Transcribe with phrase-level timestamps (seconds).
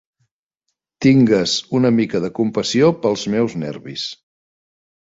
[1.07, 4.13] Tingues una mica de compassió pels meus nervis.